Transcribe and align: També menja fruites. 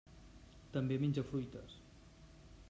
També 0.77 0.97
menja 1.03 1.25
fruites. 1.29 1.77